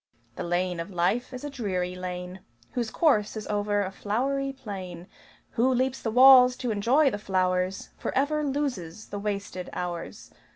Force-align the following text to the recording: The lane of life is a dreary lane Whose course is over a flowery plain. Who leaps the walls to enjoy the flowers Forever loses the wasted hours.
The 0.35 0.41
lane 0.43 0.79
of 0.79 0.89
life 0.89 1.31
is 1.31 1.43
a 1.43 1.49
dreary 1.51 1.93
lane 1.95 2.39
Whose 2.71 2.89
course 2.89 3.37
is 3.37 3.45
over 3.45 3.83
a 3.83 3.91
flowery 3.91 4.51
plain. 4.51 5.05
Who 5.51 5.71
leaps 5.71 6.01
the 6.01 6.09
walls 6.09 6.55
to 6.55 6.71
enjoy 6.71 7.11
the 7.11 7.19
flowers 7.19 7.89
Forever 7.99 8.43
loses 8.43 9.09
the 9.09 9.19
wasted 9.19 9.69
hours. 9.73 10.31